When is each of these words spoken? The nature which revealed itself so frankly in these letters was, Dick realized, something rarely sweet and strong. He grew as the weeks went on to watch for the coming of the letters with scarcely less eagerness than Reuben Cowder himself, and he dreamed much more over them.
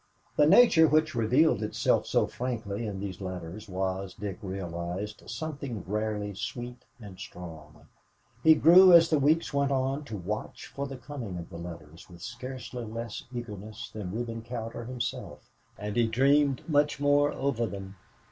The 0.35 0.47
nature 0.47 0.87
which 0.87 1.13
revealed 1.13 1.61
itself 1.61 2.07
so 2.07 2.25
frankly 2.25 2.87
in 2.87 2.99
these 2.99 3.21
letters 3.21 3.69
was, 3.69 4.15
Dick 4.15 4.39
realized, 4.41 5.21
something 5.29 5.83
rarely 5.85 6.33
sweet 6.33 6.85
and 6.99 7.19
strong. 7.19 7.87
He 8.43 8.55
grew 8.55 8.93
as 8.93 9.11
the 9.11 9.19
weeks 9.19 9.53
went 9.53 9.69
on 9.71 10.03
to 10.05 10.17
watch 10.17 10.65
for 10.65 10.87
the 10.87 10.97
coming 10.97 11.37
of 11.37 11.51
the 11.51 11.59
letters 11.59 12.09
with 12.09 12.23
scarcely 12.23 12.83
less 12.83 13.25
eagerness 13.31 13.91
than 13.91 14.11
Reuben 14.11 14.41
Cowder 14.41 14.85
himself, 14.85 15.51
and 15.77 15.95
he 15.95 16.07
dreamed 16.07 16.67
much 16.67 16.99
more 16.99 17.31
over 17.33 17.67
them. 17.67 17.95